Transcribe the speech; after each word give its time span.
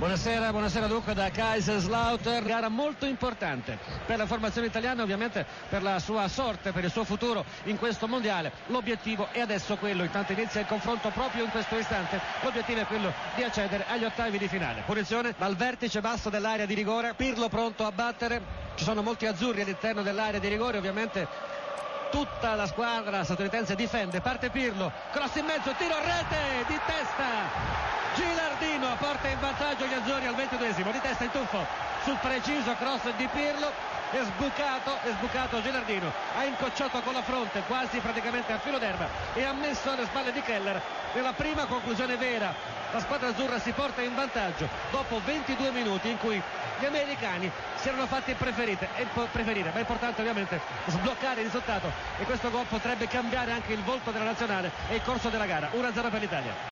Buonasera, 0.00 0.50
buonasera 0.50 0.86
Luca 0.86 1.12
da 1.12 1.30
Kaiserslautern, 1.30 2.46
gara 2.46 2.70
molto 2.70 3.04
importante 3.04 3.76
per 4.06 4.16
la 4.16 4.24
formazione 4.24 4.66
italiana, 4.66 5.02
ovviamente 5.02 5.44
per 5.68 5.82
la 5.82 5.98
sua 5.98 6.26
sorte, 6.26 6.72
per 6.72 6.84
il 6.84 6.90
suo 6.90 7.04
futuro 7.04 7.44
in 7.64 7.78
questo 7.78 8.08
mondiale. 8.08 8.50
L'obiettivo 8.68 9.28
è 9.30 9.40
adesso 9.40 9.76
quello, 9.76 10.02
intanto 10.02 10.32
inizia 10.32 10.62
il 10.62 10.66
confronto 10.66 11.10
proprio 11.10 11.44
in 11.44 11.50
questo 11.50 11.76
istante, 11.76 12.18
l'obiettivo 12.40 12.80
è 12.80 12.86
quello 12.86 13.12
di 13.34 13.42
accedere 13.42 13.84
agli 13.88 14.04
ottavi 14.04 14.38
di 14.38 14.48
finale. 14.48 14.84
Punizione 14.86 15.34
dal 15.36 15.54
vertice 15.54 16.00
basso 16.00 16.30
dell'area 16.30 16.64
di 16.64 16.72
rigore, 16.72 17.12
Pirlo 17.12 17.50
pronto 17.50 17.84
a 17.84 17.92
battere, 17.92 18.40
ci 18.76 18.84
sono 18.84 19.02
molti 19.02 19.26
azzurri 19.26 19.60
all'interno 19.60 20.00
dell'area 20.00 20.40
di 20.40 20.48
rigore, 20.48 20.78
ovviamente 20.78 21.58
tutta 22.10 22.54
la 22.54 22.66
squadra 22.66 23.22
statunitense 23.22 23.76
difende, 23.76 24.20
parte 24.20 24.48
Pirlo, 24.50 24.90
cross 25.12 25.36
in 25.36 25.44
mezzo, 25.44 25.72
tiro 25.78 25.94
a 25.94 26.00
rete 26.00 26.64
di 26.66 26.79
Porta 28.98 29.28
in 29.28 29.40
vantaggio 29.40 29.86
gli 29.86 29.94
azzurri 29.94 30.26
al 30.26 30.34
ventiduesimo 30.34 30.90
di 30.90 31.00
testa 31.00 31.24
in 31.24 31.30
tuffo 31.30 31.64
sul 32.04 32.18
preciso 32.20 32.74
cross 32.74 33.08
di 33.16 33.26
Pirlo 33.28 33.72
è 34.10 34.20
sbucato, 34.22 34.98
è 35.02 35.10
sbucato 35.16 35.62
Gilardino 35.62 36.12
ha 36.36 36.44
incocciato 36.44 37.00
con 37.00 37.14
la 37.14 37.22
fronte 37.22 37.62
quasi 37.66 37.98
praticamente 37.98 38.52
a 38.52 38.58
filo 38.58 38.78
d'erba 38.78 39.08
e 39.34 39.44
ha 39.44 39.52
messo 39.52 39.90
alle 39.90 40.04
spalle 40.04 40.32
di 40.32 40.42
Keller. 40.42 40.82
Nella 41.14 41.32
prima 41.32 41.64
conclusione 41.64 42.16
vera 42.16 42.52
la 42.92 43.00
squadra 43.00 43.28
azzurra 43.28 43.58
si 43.58 43.70
porta 43.72 44.02
in 44.02 44.14
vantaggio 44.14 44.68
dopo 44.90 45.20
22 45.24 45.70
minuti 45.70 46.10
in 46.10 46.18
cui 46.18 46.42
gli 46.78 46.84
americani 46.84 47.50
si 47.76 47.88
erano 47.88 48.06
fatti 48.06 48.34
preferire, 48.34 48.88
ma 49.70 49.76
è 49.76 49.80
importante 49.80 50.20
ovviamente 50.20 50.60
sbloccare 50.86 51.40
il 51.40 51.46
risultato 51.46 51.90
e 52.18 52.24
questo 52.24 52.50
gol 52.50 52.66
potrebbe 52.66 53.06
cambiare 53.06 53.52
anche 53.52 53.72
il 53.72 53.82
volto 53.82 54.10
della 54.10 54.24
nazionale 54.24 54.70
e 54.88 54.96
il 54.96 55.02
corso 55.02 55.28
della 55.28 55.46
gara. 55.46 55.70
1-0 55.72 56.10
per 56.10 56.20
l'Italia 56.20 56.68